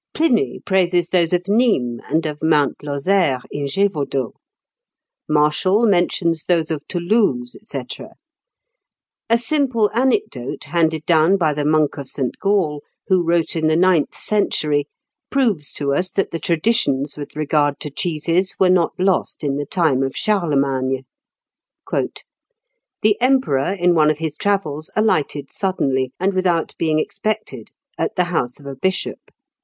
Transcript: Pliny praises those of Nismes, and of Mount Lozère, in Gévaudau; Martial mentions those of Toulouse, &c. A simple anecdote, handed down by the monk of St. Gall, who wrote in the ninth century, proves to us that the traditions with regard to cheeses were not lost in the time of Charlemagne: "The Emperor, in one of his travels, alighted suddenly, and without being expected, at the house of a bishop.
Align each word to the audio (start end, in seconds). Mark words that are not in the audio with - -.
Pliny 0.15 0.57
praises 0.65 1.09
those 1.09 1.31
of 1.31 1.43
Nismes, 1.43 1.99
and 2.09 2.25
of 2.25 2.41
Mount 2.41 2.79
Lozère, 2.79 3.43
in 3.51 3.65
Gévaudau; 3.65 4.31
Martial 5.29 5.85
mentions 5.85 6.45
those 6.45 6.71
of 6.71 6.81
Toulouse, 6.87 7.55
&c. 7.63 7.83
A 9.29 9.37
simple 9.37 9.91
anecdote, 9.93 10.63
handed 10.63 11.05
down 11.05 11.37
by 11.37 11.53
the 11.53 11.63
monk 11.63 11.99
of 11.99 12.07
St. 12.07 12.35
Gall, 12.39 12.81
who 13.09 13.21
wrote 13.21 13.55
in 13.55 13.67
the 13.67 13.75
ninth 13.75 14.17
century, 14.17 14.87
proves 15.29 15.71
to 15.73 15.93
us 15.93 16.09
that 16.09 16.31
the 16.31 16.39
traditions 16.39 17.15
with 17.15 17.35
regard 17.35 17.79
to 17.81 17.91
cheeses 17.91 18.55
were 18.59 18.69
not 18.71 18.93
lost 18.97 19.43
in 19.43 19.57
the 19.57 19.67
time 19.67 20.01
of 20.01 20.15
Charlemagne: 20.17 21.05
"The 21.91 23.21
Emperor, 23.21 23.71
in 23.73 23.93
one 23.93 24.09
of 24.09 24.17
his 24.17 24.35
travels, 24.35 24.89
alighted 24.95 25.51
suddenly, 25.51 26.11
and 26.19 26.33
without 26.33 26.75
being 26.79 26.97
expected, 26.97 27.69
at 27.99 28.15
the 28.15 28.23
house 28.33 28.59
of 28.59 28.65
a 28.65 28.73
bishop. 28.73 29.19